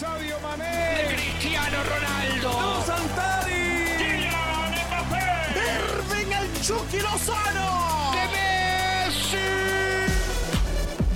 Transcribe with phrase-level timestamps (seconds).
[0.00, 1.14] Sadio Mané.
[1.14, 2.50] Cristiano Ronaldo.
[2.50, 3.98] ¡No Santari.
[3.98, 5.28] Kylian Mbappé.
[5.76, 8.12] Irving el Chucky Lozano.
[8.12, 9.36] De Messi.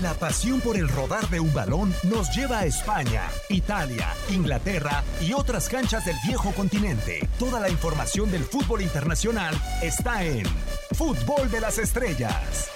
[0.02, 5.32] La pasión por el rodar de un balón nos lleva a España, Italia, Inglaterra y
[5.32, 7.26] otras canchas del viejo continente.
[7.38, 10.44] Toda la información del fútbol internacional está en
[10.92, 12.70] Fútbol de las Estrellas.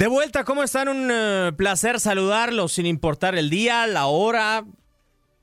[0.00, 0.88] De vuelta, ¿cómo están?
[0.88, 4.64] Un eh, placer saludarlos sin importar el día, la hora,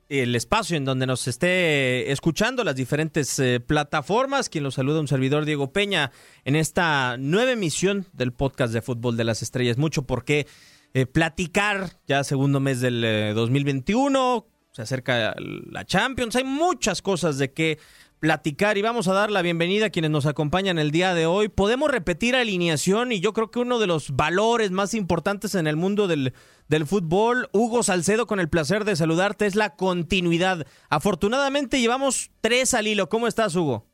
[0.10, 4.50] el espacio en donde nos esté escuchando, las diferentes eh, plataformas.
[4.50, 6.12] Quien los saluda, un servidor Diego Peña,
[6.44, 9.78] en esta nueva emisión del podcast de Fútbol de las Estrellas.
[9.78, 10.48] Mucho por qué
[10.96, 17.38] eh, platicar, ya segundo mes del eh, 2021, se acerca la Champions, hay muchas cosas
[17.38, 17.78] de qué
[18.20, 21.50] platicar y vamos a dar la bienvenida a quienes nos acompañan el día de hoy.
[21.50, 25.76] Podemos repetir alineación y yo creo que uno de los valores más importantes en el
[25.76, 26.34] mundo del,
[26.68, 30.66] del fútbol, Hugo Salcedo, con el placer de saludarte, es la continuidad.
[30.90, 33.08] Afortunadamente llevamos tres al hilo.
[33.08, 33.86] ¿Cómo estás, Hugo?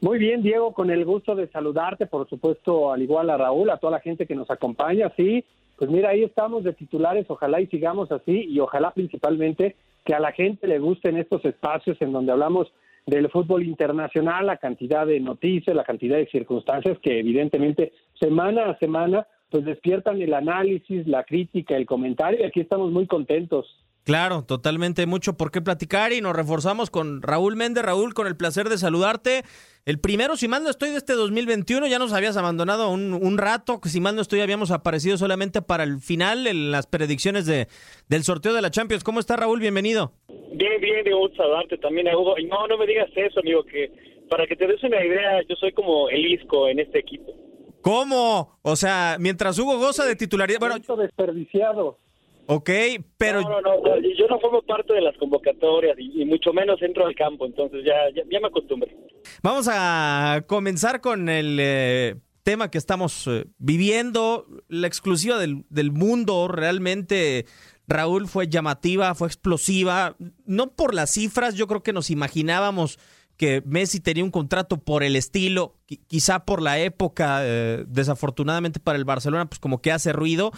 [0.00, 3.78] Muy bien, Diego, con el gusto de saludarte, por supuesto, al igual a Raúl, a
[3.78, 5.44] toda la gente que nos acompaña, sí.
[5.76, 10.20] Pues mira, ahí estamos de titulares, ojalá y sigamos así y ojalá principalmente que a
[10.20, 12.72] la gente le gusten estos espacios en donde hablamos
[13.06, 18.78] del fútbol internacional, la cantidad de noticias, la cantidad de circunstancias que evidentemente semana a
[18.78, 23.66] semana pues despiertan el análisis, la crítica, el comentario y aquí estamos muy contentos.
[24.04, 27.84] Claro, totalmente mucho por qué platicar y nos reforzamos con Raúl Méndez.
[27.84, 29.44] Raúl, con el placer de saludarte.
[29.84, 33.36] El primero, si mal no estoy, de este 2021, ya nos habías abandonado un, un
[33.36, 37.66] rato, si mal no estoy, habíamos aparecido solamente para el final en las predicciones de,
[38.08, 39.02] del sorteo de la Champions.
[39.02, 39.58] ¿Cómo está Raúl?
[39.58, 40.12] Bienvenido.
[40.52, 42.38] Bien, bien, Diego, saludarte también a Hugo.
[42.38, 43.90] Y no, no me digas eso, amigo, que
[44.30, 47.32] para que te des una idea, yo soy como el Isco en este equipo.
[47.80, 48.60] ¿Cómo?
[48.62, 50.60] O sea, mientras Hugo goza de titularidad.
[50.60, 51.98] Bueno, desperdiciado.
[52.46, 52.70] Ok,
[53.16, 53.40] pero.
[53.42, 57.06] No, no, no, yo no formo parte de las convocatorias y, y mucho menos entro
[57.06, 58.96] al campo, entonces ya, ya, ya me acostumbré.
[59.42, 65.92] Vamos a comenzar con el eh, tema que estamos eh, viviendo, la exclusiva del, del
[65.92, 66.48] mundo.
[66.48, 67.46] Realmente,
[67.86, 70.16] Raúl fue llamativa, fue explosiva.
[70.44, 72.98] No por las cifras, yo creo que nos imaginábamos
[73.36, 78.78] que Messi tenía un contrato por el estilo, qui- quizá por la época, eh, desafortunadamente
[78.78, 80.52] para el Barcelona, pues como que hace ruido.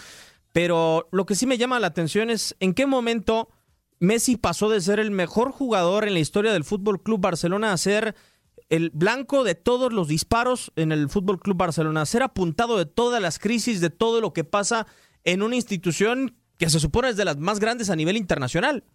[0.55, 3.49] Pero lo que sí me llama la atención es en qué momento
[3.99, 7.77] Messi pasó de ser el mejor jugador en la historia del Fútbol Club Barcelona a
[7.77, 8.15] ser
[8.69, 12.85] el blanco de todos los disparos en el Fútbol Club Barcelona, a ser apuntado de
[12.85, 14.87] todas las crisis, de todo lo que pasa
[15.25, 18.85] en una institución que se supone es de las más grandes a nivel internacional.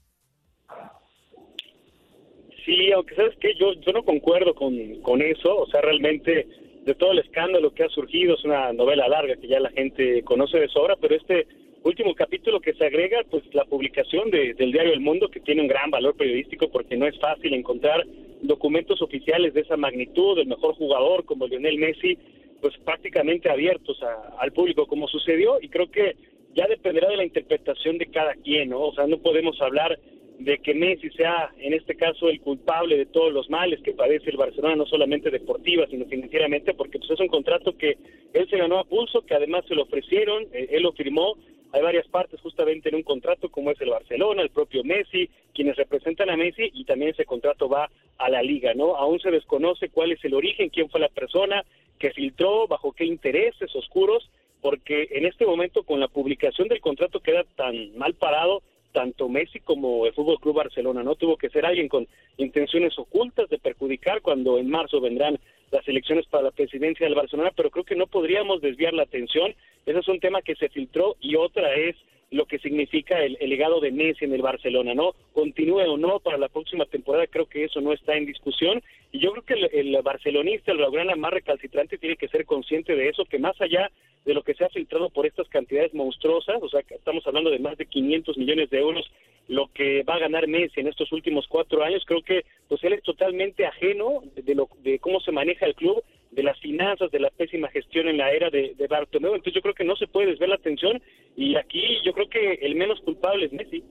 [2.64, 6.48] Sí, aunque sabes que yo, yo no concuerdo con, con eso, o sea, realmente
[6.84, 10.22] de todo el escándalo que ha surgido, es una novela larga que ya la gente
[10.22, 11.46] conoce de sobra, pero este
[11.82, 15.62] último capítulo que se agrega, pues la publicación de- del diario El Mundo, que tiene
[15.62, 18.04] un gran valor periodístico porque no es fácil encontrar
[18.42, 22.18] documentos oficiales de esa magnitud, del mejor jugador como Lionel Messi,
[22.60, 26.16] pues prácticamente abiertos a- al público como sucedió y creo que
[26.54, 28.80] ya dependerá de la interpretación de cada quien, ¿no?
[28.80, 29.98] O sea, no podemos hablar
[30.40, 34.30] de que Messi sea, en este caso, el culpable de todos los males que padece
[34.30, 37.98] el Barcelona, no solamente deportiva, sino financieramente, porque pues, es un contrato que
[38.32, 41.36] él se ganó a pulso, que además se lo ofrecieron, eh, él lo firmó,
[41.72, 45.76] hay varias partes justamente en un contrato, como es el Barcelona, el propio Messi, quienes
[45.76, 48.96] representan a Messi, y también ese contrato va a la liga, ¿no?
[48.96, 51.64] Aún se desconoce cuál es el origen, quién fue la persona
[51.98, 54.30] que filtró, bajo qué intereses oscuros,
[54.62, 58.62] porque en este momento con la publicación del contrato queda tan mal parado
[58.92, 61.14] tanto Messi como el Fútbol Club Barcelona, ¿no?
[61.14, 62.06] Tuvo que ser alguien con
[62.36, 65.38] intenciones ocultas de perjudicar cuando en marzo vendrán
[65.70, 69.54] las elecciones para la presidencia del Barcelona, pero creo que no podríamos desviar la atención.
[69.86, 71.96] Ese es un tema que se filtró y otra es
[72.30, 75.14] lo que significa el, el legado de Messi en el Barcelona, ¿no?
[75.32, 78.82] Continúe o no para la próxima temporada, creo que eso no está en discusión.
[79.10, 82.94] Y yo creo que el, el barcelonista, el blaugrana más recalcitrante, tiene que ser consciente
[82.94, 83.90] de eso, que más allá
[84.24, 87.58] de lo que se ha filtrado por estas cantidades monstruosas, o sea, estamos hablando de
[87.58, 89.10] más de 500 millones de euros,
[89.48, 92.92] lo que va a ganar Messi en estos últimos cuatro años, creo que pues él
[92.92, 97.20] es totalmente ajeno de lo, de cómo se maneja el club, de las finanzas, de
[97.20, 100.28] la pésima gestión en la era de, de entonces yo creo que no se puede
[100.28, 101.02] desver la atención
[101.36, 103.82] y aquí yo creo que el menos culpable es Messi.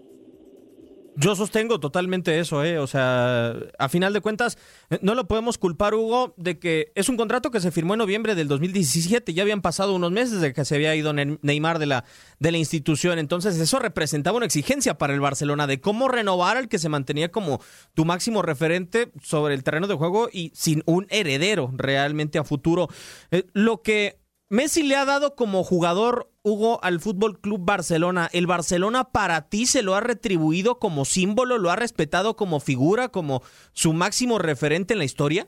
[1.21, 2.79] Yo sostengo totalmente eso, ¿eh?
[2.79, 4.57] O sea, a final de cuentas,
[4.89, 7.97] eh, no lo podemos culpar, Hugo, de que es un contrato que se firmó en
[7.97, 9.33] noviembre del 2017.
[9.33, 12.05] Ya habían pasado unos meses de que se había ido Ne- Neymar de la,
[12.39, 13.19] de la institución.
[13.19, 17.29] Entonces, eso representaba una exigencia para el Barcelona de cómo renovar al que se mantenía
[17.33, 17.59] como
[17.93, 22.87] tu máximo referente sobre el terreno de juego y sin un heredero realmente a futuro.
[23.31, 28.27] Eh, lo que Messi le ha dado como jugador, Hugo, al Fútbol Club Barcelona.
[28.33, 33.09] ¿El Barcelona para ti se lo ha retribuido como símbolo, lo ha respetado como figura,
[33.09, 33.41] como
[33.73, 35.47] su máximo referente en la historia?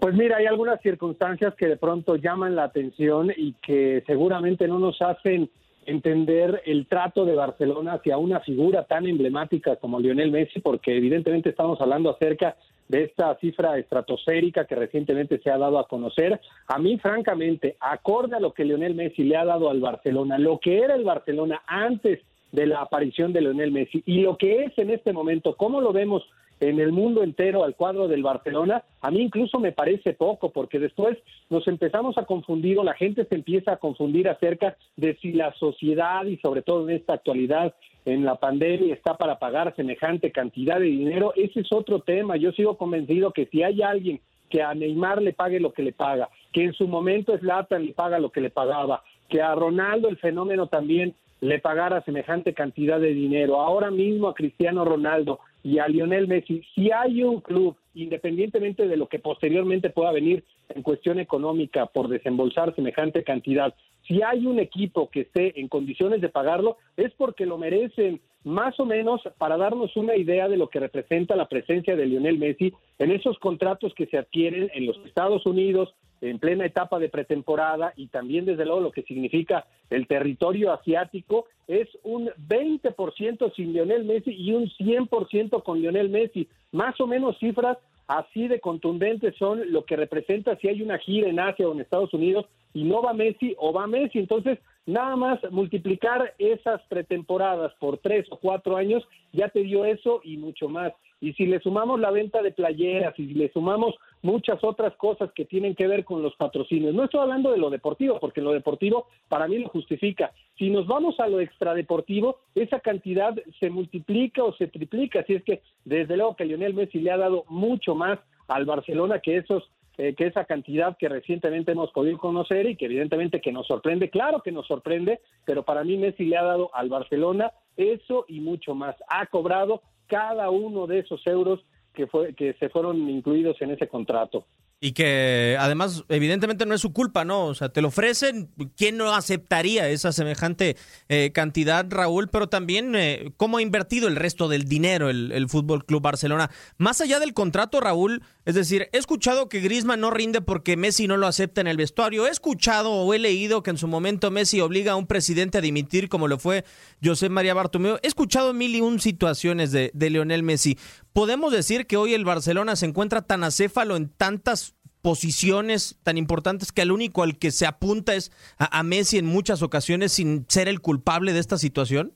[0.00, 4.78] Pues mira, hay algunas circunstancias que de pronto llaman la atención y que seguramente no
[4.78, 5.50] nos hacen
[5.86, 11.50] entender el trato de Barcelona hacia una figura tan emblemática como Lionel Messi, porque evidentemente
[11.50, 12.56] estamos hablando acerca
[12.88, 16.40] de esta cifra estratosférica que recientemente se ha dado a conocer.
[16.68, 20.58] A mí, francamente, acorde a lo que Lionel Messi le ha dado al Barcelona, lo
[20.58, 22.20] que era el Barcelona antes
[22.52, 25.92] de la aparición de Lionel Messi y lo que es en este momento, cómo lo
[25.92, 26.22] vemos
[26.60, 30.78] en el mundo entero al cuadro del Barcelona, a mí incluso me parece poco, porque
[30.78, 31.18] después
[31.50, 35.52] nos empezamos a confundir o la gente se empieza a confundir acerca de si la
[35.54, 37.74] sociedad y sobre todo en esta actualidad
[38.04, 42.36] en la pandemia está para pagar semejante cantidad de dinero, ese es otro tema.
[42.36, 45.92] Yo sigo convencido que si hay alguien que a Neymar le pague lo que le
[45.92, 50.08] paga, que en su momento Zlatan le paga lo que le pagaba, que a Ronaldo
[50.08, 55.80] el fenómeno también le pagara semejante cantidad de dinero, ahora mismo a Cristiano Ronaldo y
[55.80, 60.84] a Lionel Messi, si hay un club, independientemente de lo que posteriormente pueda venir en
[60.84, 63.74] cuestión económica por desembolsar semejante cantidad,
[64.06, 68.78] si hay un equipo que esté en condiciones de pagarlo, es porque lo merecen, más
[68.78, 72.72] o menos para darnos una idea de lo que representa la presencia de Lionel Messi
[73.00, 77.92] en esos contratos que se adquieren en los Estados Unidos en plena etapa de pretemporada
[77.96, 84.04] y también desde luego lo que significa el territorio asiático es un 20% sin Lionel
[84.04, 89.72] Messi y un 100% con Lionel Messi, más o menos cifras así de contundentes son
[89.72, 93.02] lo que representa si hay una gira en Asia o en Estados Unidos y no
[93.02, 94.18] va Messi o va Messi.
[94.18, 99.02] Entonces, nada más multiplicar esas pretemporadas por tres o cuatro años
[99.32, 100.92] ya te dio eso y mucho más.
[101.20, 105.30] Y si le sumamos la venta de playeras y si le sumamos muchas otras cosas
[105.32, 108.52] que tienen que ver con los patrocinios, no estoy hablando de lo deportivo, porque lo
[108.52, 110.32] deportivo para mí lo justifica.
[110.58, 115.20] Si nos vamos a lo extradeportivo, esa cantidad se multiplica o se triplica.
[115.20, 119.20] Así es que desde luego que Lionel Messi le ha dado mucho más al Barcelona
[119.20, 123.50] que esos eh, que esa cantidad que recientemente hemos podido conocer y que evidentemente que
[123.50, 127.50] nos sorprende, claro que nos sorprende, pero para mí Messi le ha dado al Barcelona
[127.78, 128.94] eso y mucho más.
[129.08, 131.64] Ha cobrado cada uno de esos euros
[131.94, 134.46] que, fue, que se fueron incluidos en ese contrato.
[134.78, 137.46] Y que además, evidentemente no es su culpa, ¿no?
[137.46, 140.76] O sea, te lo ofrecen, ¿quién no aceptaría esa semejante
[141.08, 142.28] eh, cantidad, Raúl?
[142.28, 146.50] Pero también, eh, ¿cómo ha invertido el resto del dinero el, el Fútbol Club Barcelona?
[146.76, 151.06] Más allá del contrato, Raúl, es decir, he escuchado que Griezmann no rinde porque Messi
[151.06, 152.26] no lo acepta en el vestuario.
[152.26, 155.62] He escuchado o he leído que en su momento Messi obliga a un presidente a
[155.62, 156.66] dimitir, como lo fue
[157.02, 157.96] José María Bartomeu.
[158.02, 160.76] He escuchado mil y un situaciones de, de Lionel Messi.
[161.16, 166.72] ¿Podemos decir que hoy el Barcelona se encuentra tan acéfalo en tantas posiciones tan importantes
[166.72, 170.68] que al único al que se apunta es a, Messi en muchas ocasiones sin ser
[170.68, 172.12] el culpable de esta situación?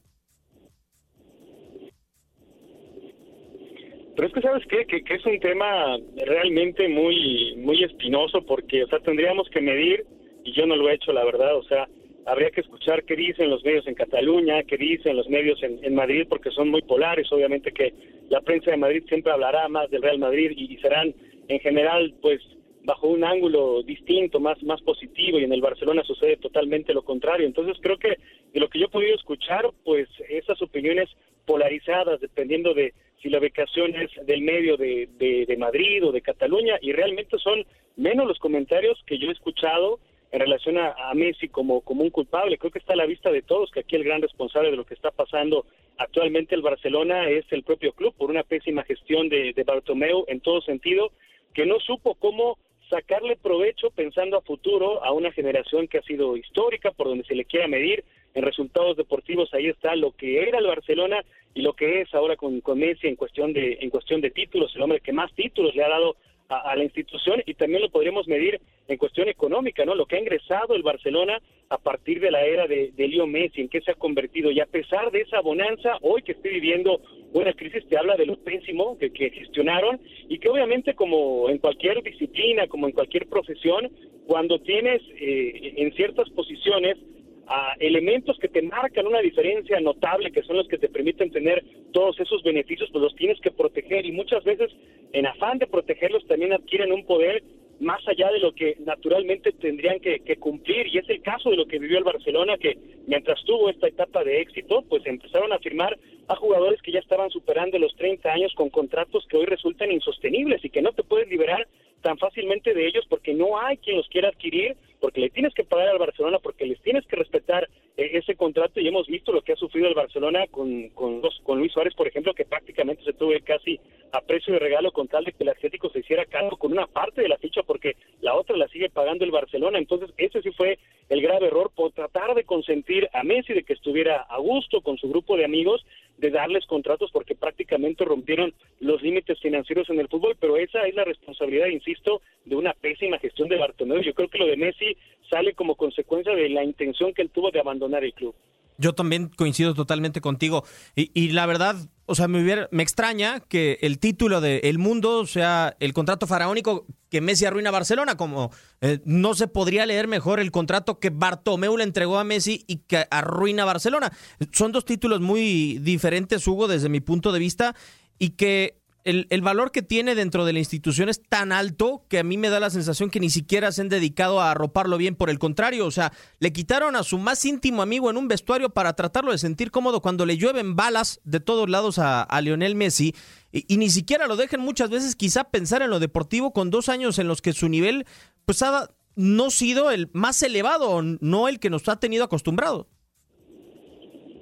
[4.17, 4.85] Pero es que sabes qué?
[4.85, 5.97] Que, que, es un tema
[6.27, 10.05] realmente muy muy espinoso porque, o sea, tendríamos que medir
[10.45, 11.89] y yo no lo he hecho, la verdad, o sea,
[12.27, 15.95] habría que escuchar qué dicen los medios en Cataluña, qué dicen los medios en, en
[15.95, 17.95] Madrid, porque son muy polares, obviamente que
[18.31, 21.13] la prensa de Madrid siempre hablará más del Real Madrid y, serán
[21.49, 22.41] en general, pues,
[22.85, 27.47] bajo un ángulo distinto, más, más positivo, y en el Barcelona sucede totalmente lo contrario.
[27.47, 28.17] Entonces creo que
[28.55, 31.11] de lo que yo he podido escuchar, pues esas opiniones
[31.45, 36.23] polarizadas, dependiendo de si la ubicación es del medio de, de, de Madrid o de
[36.23, 39.99] Cataluña, y realmente son menos los comentarios que yo he escuchado
[40.31, 42.59] en relación a, a, Messi como, como un culpable.
[42.59, 44.87] Creo que está a la vista de todos que aquí el gran responsable de lo
[44.87, 45.67] que está pasando
[46.01, 50.41] actualmente el Barcelona es el propio club por una pésima gestión de, de Bartomeu en
[50.41, 51.13] todo sentido,
[51.53, 52.57] que no supo cómo
[52.89, 57.35] sacarle provecho pensando a futuro a una generación que ha sido histórica, por donde se
[57.35, 58.03] le quiera medir.
[58.33, 62.37] En resultados deportivos, ahí está lo que era el Barcelona y lo que es ahora
[62.37, 65.75] con, con Messi en cuestión de en cuestión de títulos, el hombre que más títulos
[65.75, 66.17] le ha dado
[66.51, 69.95] a, a, la institución y también lo podríamos medir en cuestión económica, ¿no?
[69.95, 71.41] Lo que ha ingresado el Barcelona
[71.71, 74.61] a partir de la era de, de Leo Messi, en qué se ha convertido y
[74.61, 77.01] a pesar de esa bonanza, hoy que estoy viviendo
[77.33, 81.59] una crisis te habla de lo pésimo que, que gestionaron y que obviamente como en
[81.59, 83.91] cualquier disciplina, como en cualquier profesión,
[84.27, 86.99] cuando tienes eh, en ciertas posiciones
[87.47, 91.65] a elementos que te marcan una diferencia notable, que son los que te permiten tener
[91.93, 94.71] todos esos beneficios, pues los tienes que proteger y muchas veces
[95.13, 97.43] en afán de protegerlos también adquieren un poder
[97.81, 100.87] más allá de lo que naturalmente tendrían que, que, cumplir.
[100.89, 102.77] Y es el caso de lo que vivió el Barcelona que
[103.07, 105.99] mientras tuvo esta etapa de éxito pues empezaron a firmar
[106.29, 110.65] a jugadores que ya estaban superando los 30 años con contratos que hoy resultan insostenibles
[110.65, 111.67] y que no te puedes liberar
[112.03, 115.65] tan fácilmente de ellos porque no hay quien los quiera adquirir, porque le tienes que
[115.65, 118.81] pagar al Barcelona, porque les tienes que respetar eh, ese contrato.
[118.81, 122.07] Y hemos visto lo que ha sufrido el Barcelona con, con, con Luis Suárez, por
[122.07, 123.81] ejemplo, que prácticamente se tuvo casi
[124.13, 126.87] a precio de regalo con tal de que el Atlético se hiciera cargo con una
[126.87, 129.79] parte de la ficha porque la otra la sigue pagando el Barcelona.
[129.79, 133.73] Entonces, ese sí fue el grave error por tratar de consentir a Messi de que
[133.73, 135.85] estuviera a gusto con su grupo de amigos,
[136.19, 140.95] de darles contratos porque prácticamente rompieron los límites financieros en el fútbol, pero esa es
[140.95, 144.03] la responsabilidad, insisto, de una pésima gestión de Bartomeu.
[144.03, 144.97] Yo creo que lo de Messi
[145.31, 148.35] sale como consecuencia de la intención que él tuvo de abandonar el club.
[148.81, 150.65] Yo también coincido totalmente contigo.
[150.97, 155.27] Y, la verdad, o sea, me, hubiera, me extraña que el título de El Mundo
[155.27, 160.41] sea el contrato faraónico que Messi arruina Barcelona, como eh, no se podría leer mejor
[160.41, 164.11] el contrato que Bartomeu le entregó a Messi y que arruina Barcelona.
[164.53, 167.77] Son dos títulos muy diferentes, Hugo, desde mi punto de vista,
[168.19, 172.19] y que el, el, valor que tiene dentro de la institución es tan alto que
[172.19, 175.17] a mí me da la sensación que ni siquiera se han dedicado a arroparlo bien.
[175.17, 178.71] Por el contrario, o sea, le quitaron a su más íntimo amigo en un vestuario
[178.71, 183.15] para tratarlo de sentir cómodo cuando le llueven balas de todos lados a, Lionel Messi.
[183.53, 187.19] Y, ni siquiera lo dejen muchas veces quizá pensar en lo deportivo con dos años
[187.19, 188.07] en los que su nivel
[188.45, 192.87] pues ha no sido el más elevado, no el que nos ha tenido acostumbrado.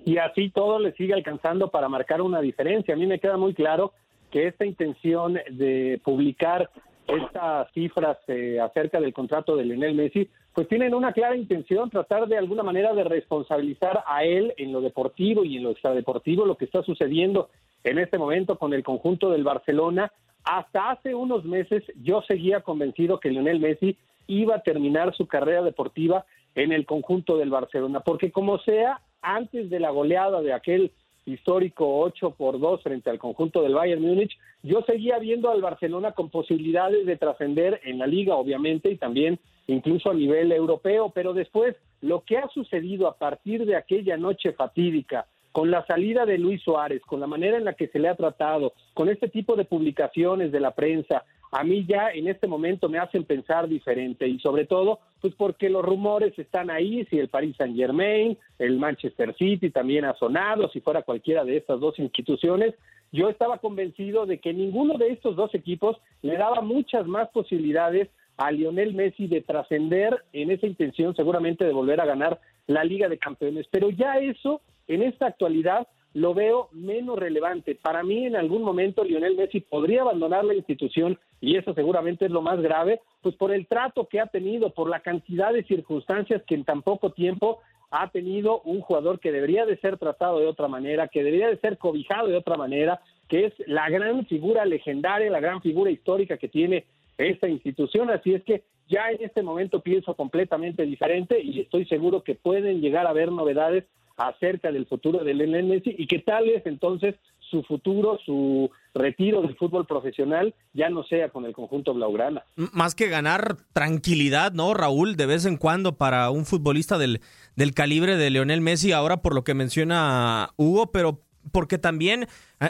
[0.05, 2.95] Y así todo le sigue alcanzando para marcar una diferencia.
[2.95, 3.93] A mí me queda muy claro
[4.31, 6.71] que esta intención de publicar
[7.07, 12.29] estas cifras eh, acerca del contrato de Lionel Messi, pues tienen una clara intención, tratar
[12.29, 16.57] de alguna manera de responsabilizar a él en lo deportivo y en lo extradeportivo, lo
[16.57, 17.49] que está sucediendo
[17.85, 20.13] en este momento con el conjunto del Barcelona.
[20.45, 25.63] Hasta hace unos meses yo seguía convencido que Lionel Messi iba a terminar su carrera
[25.63, 30.93] deportiva en el conjunto del Barcelona, porque como sea, antes de la goleada de aquel
[31.29, 36.13] histórico 8 por 2 frente al conjunto del Bayern Múnich, yo seguía viendo al Barcelona
[36.13, 41.35] con posibilidades de trascender en la liga, obviamente, y también incluso a nivel europeo, pero
[41.35, 46.39] después lo que ha sucedido a partir de aquella noche fatídica, con la salida de
[46.39, 49.57] Luis Suárez, con la manera en la que se le ha tratado, con este tipo
[49.57, 54.27] de publicaciones de la prensa, a mí ya en este momento me hacen pensar diferente
[54.27, 58.79] y sobre todo pues porque los rumores están ahí, si el Paris Saint Germain, el
[58.79, 62.75] Manchester City también ha sonado, si fuera cualquiera de estas dos instituciones,
[63.11, 68.09] yo estaba convencido de que ninguno de estos dos equipos le daba muchas más posibilidades
[68.37, 73.09] a Lionel Messi de trascender en esa intención seguramente de volver a ganar la Liga
[73.09, 77.75] de Campeones, pero ya eso en esta actualidad lo veo menos relevante.
[77.75, 82.31] Para mí, en algún momento, Lionel Messi podría abandonar la institución, y eso seguramente es
[82.31, 86.43] lo más grave, pues por el trato que ha tenido, por la cantidad de circunstancias
[86.47, 87.61] que en tan poco tiempo
[87.91, 91.59] ha tenido un jugador que debería de ser tratado de otra manera, que debería de
[91.59, 96.37] ser cobijado de otra manera, que es la gran figura legendaria, la gran figura histórica
[96.37, 96.85] que tiene
[97.17, 98.11] esta institución.
[98.11, 102.81] Así es que ya en este momento pienso completamente diferente y estoy seguro que pueden
[102.81, 103.85] llegar a haber novedades
[104.19, 107.15] acerca del futuro del Lionel Messi y que tal vez entonces
[107.51, 112.45] su futuro, su retiro del fútbol profesional ya no sea con el conjunto blaugrana.
[112.57, 115.17] Más que ganar tranquilidad, ¿no, Raúl?
[115.17, 117.21] De vez en cuando para un futbolista del,
[117.57, 121.23] del calibre de Lionel Messi, ahora por lo que menciona Hugo, pero
[121.53, 122.27] porque también,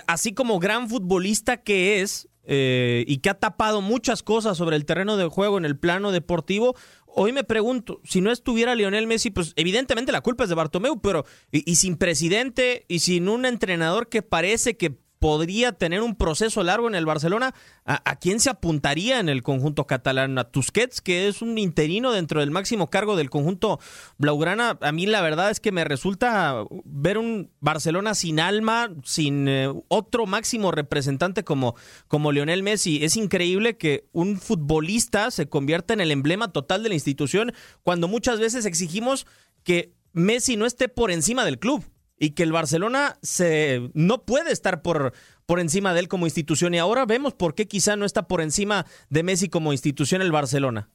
[0.07, 4.87] así como gran futbolista que es, eh, y que ha tapado muchas cosas sobre el
[4.87, 6.77] terreno de juego en el plano deportivo,
[7.21, 11.01] Hoy me pregunto, si no estuviera Lionel Messi, pues evidentemente la culpa es de Bartomeu,
[11.01, 16.63] pero y, sin presidente y sin un entrenador que parece que podría tener un proceso
[16.63, 20.39] largo en el Barcelona, ¿a, quién se apuntaría en el conjunto catalán?
[20.39, 23.81] ¿A Tusquets, que es un interino dentro del máximo cargo del conjunto
[24.19, 24.79] Blaugrana?
[24.81, 29.73] A mí la verdad es que me resulta ver un Barcelona sin alma, sin eh,
[29.89, 31.75] otro máximo representante como,
[32.07, 33.05] como Lionel Messi.
[33.05, 38.09] Es increíble que un futbolista se convierta en el emblema total de la institución cuando
[38.09, 39.27] muchas veces exigimos
[39.65, 41.85] que Messi no esté por encima del club
[42.19, 45.13] y que el Barcelona se no puede estar por,
[45.47, 48.41] por encima de él como institución y ahora vemos por qué quizá no está por
[48.41, 50.89] encima de Messi como institución el Barcelona.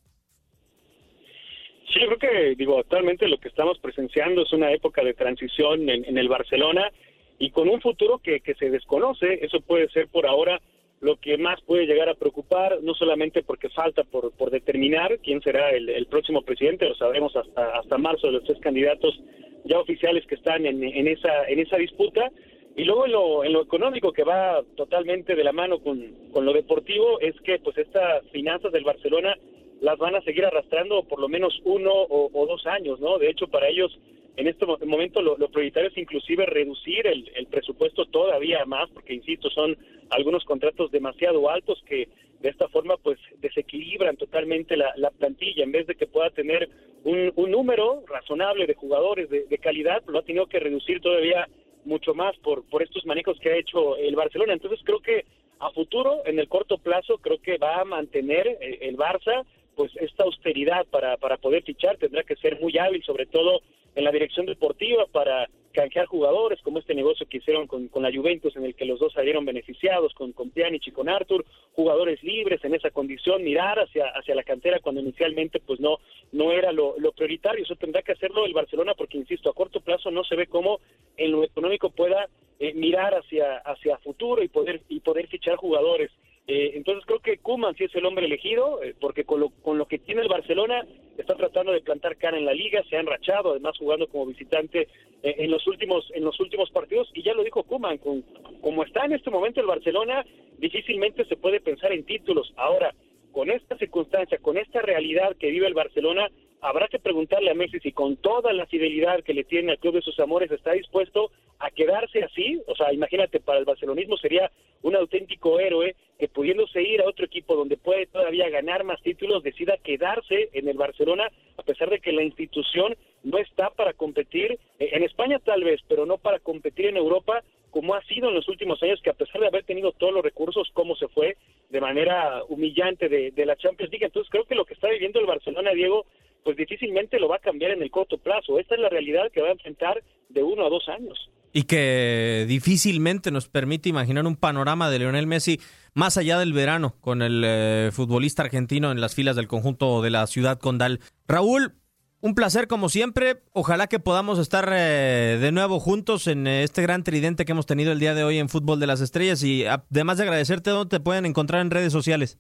[1.91, 5.89] Sí, yo creo que digo actualmente lo que estamos presenciando es una época de transición
[5.89, 6.91] en, el Barcelona
[7.39, 10.59] y con un futuro que, que se desconoce, eso puede ser por ahora
[11.03, 15.41] lo que más puede llegar a preocupar, no solamente porque falta por, por determinar quién
[15.41, 19.19] será el, próximo presidente, lo sabremos hasta, hasta marzo de los tres candidatos
[19.65, 22.31] ya oficiales que están en, en, esa, en esa disputa.
[22.75, 26.45] Y luego en lo, en lo económico que va totalmente de la mano con, con
[26.45, 29.37] lo deportivo es que pues estas finanzas del Barcelona
[29.81, 33.19] las van a seguir arrastrando por lo menos uno o, dos años, ¿no?
[33.19, 33.91] De hecho, para ellos
[34.37, 39.13] en este momento lo, lo prioritario es inclusive reducir el, el, presupuesto todavía más, porque
[39.13, 39.77] insisto, son
[40.15, 42.07] algunos contratos demasiado altos que
[42.39, 46.69] de esta forma pues desequilibran totalmente la, plantilla, en vez de que pueda tener
[47.03, 51.47] un, número razonable de jugadores de, calidad, lo ha tenido que reducir todavía
[51.85, 54.53] mucho más por, por estos manejos que ha hecho el Barcelona.
[54.53, 55.25] Entonces creo que
[55.59, 59.91] a futuro, en el corto plazo, creo que va a mantener eh, el Barça pues
[59.95, 63.61] esta austeridad para, para poder fichar, tendrá que ser muy hábil, sobre todo
[63.95, 68.11] en la dirección deportiva para canjear jugadores, como este negocio que hicieron con, con, la
[68.13, 72.23] Juventus, en el que los dos salieron beneficiados, con, con Pjanic y con Arthur, jugadores
[72.23, 75.97] libres en esa condición, mirar hacia, hacia la cantera cuando inicialmente pues no,
[76.31, 80.11] no era lo, prioritario, eso tendrá que hacerlo el Barcelona porque, insisto, a corto plazo
[80.11, 80.79] no se ve cómo
[81.17, 86.11] en lo económico pueda eh, mirar hacia, hacia futuro y poder, y poder fichar jugadores.
[86.45, 89.77] Eh, entonces creo que Kuman sí es el hombre elegido, eh, porque con lo, con
[89.77, 90.85] lo que tiene el Barcelona
[91.17, 94.89] está tratando de plantar cara en la liga, se ha enrachado, además jugando como visitante
[95.21, 98.23] eh, en los últimos en los últimos partidos y ya lo dijo Kuman, con,
[98.61, 100.25] como está en este momento el Barcelona,
[100.57, 102.51] difícilmente se puede pensar en títulos.
[102.57, 102.93] Ahora,
[103.31, 106.29] con esta circunstancia, con esta realidad que vive el Barcelona,
[106.63, 109.95] habrá que preguntarle a Messi si con toda la fidelidad que le tiene al club
[109.95, 111.29] de sus amores está dispuesto
[111.59, 112.61] a quedarse así.
[112.67, 114.49] O sea, imagínate, para el barcelonismo sería
[114.81, 119.43] un auténtico héroe que pudiéndose ir a otro equipo donde puede todavía ganar más títulos,
[119.43, 124.57] decida quedarse en el Barcelona, a pesar de que la institución no está para competir,
[124.79, 128.35] eh, en España tal vez, pero no para competir en Europa como ha sido en
[128.35, 131.37] los últimos años, que a pesar de haber tenido todos los recursos, como se fue
[131.71, 134.05] de manera humillante de, de la Champions League.
[134.05, 136.05] Entonces creo que lo que está viviendo el Barcelona, Diego,
[136.43, 138.59] pues difícilmente lo va a cambiar en el corto plazo.
[138.59, 141.29] Esta es la realidad que va a enfrentar de uno a dos años.
[141.53, 145.59] Y que difícilmente nos permite imaginar un panorama de Lionel Messi
[145.93, 150.09] más allá del verano con el eh, futbolista argentino en las filas del conjunto de
[150.09, 150.99] la ciudad condal.
[151.27, 151.75] Raúl,
[152.21, 153.43] un placer como siempre.
[153.51, 157.67] Ojalá que podamos estar eh, de nuevo juntos en eh, este gran tridente que hemos
[157.67, 159.43] tenido el día de hoy en Fútbol de las Estrellas.
[159.43, 162.39] Y además de agradecerte, ¿dónde te pueden encontrar en redes sociales?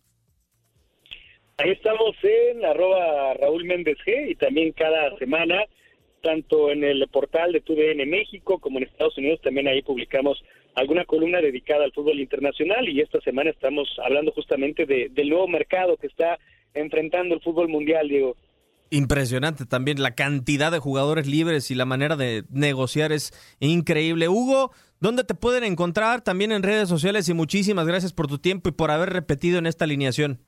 [1.57, 5.63] Ahí estamos en arroba Raúl Méndez G y también cada semana,
[6.21, 10.43] tanto en el portal de TUDN México como en Estados Unidos, también ahí publicamos
[10.75, 15.47] alguna columna dedicada al fútbol internacional y esta semana estamos hablando justamente de, del nuevo
[15.47, 16.39] mercado que está
[16.73, 18.35] enfrentando el fútbol mundial, Diego.
[18.89, 24.27] Impresionante también la cantidad de jugadores libres y la manera de negociar es increíble.
[24.27, 26.23] Hugo, ¿dónde te pueden encontrar?
[26.23, 29.67] También en redes sociales y muchísimas gracias por tu tiempo y por haber repetido en
[29.67, 30.39] esta alineación.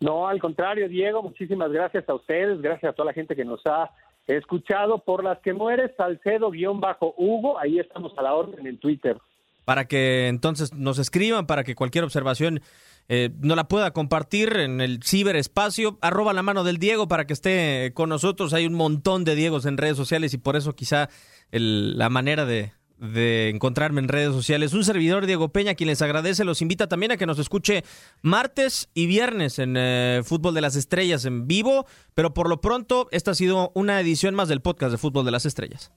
[0.00, 3.60] No, al contrario, Diego, muchísimas gracias a ustedes, gracias a toda la gente que nos
[3.66, 3.90] ha
[4.26, 9.18] escuchado por las que mueres, Salcedo-Hugo, ahí estamos a la orden en Twitter.
[9.64, 12.60] Para que entonces nos escriban, para que cualquier observación
[13.08, 17.34] eh, no la pueda compartir en el ciberespacio, arroba la mano del Diego para que
[17.34, 18.54] esté con nosotros.
[18.54, 21.08] Hay un montón de Diegos en redes sociales y por eso quizá
[21.50, 24.72] la manera de, de encontrarme en redes sociales.
[24.74, 27.82] Un servidor, Diego Peña, quien les agradece, los invita también a que nos escuche
[28.22, 33.08] martes y viernes en eh, Fútbol de las Estrellas en vivo, pero por lo pronto
[33.10, 35.90] esta ha sido una edición más del podcast de Fútbol de las Estrellas.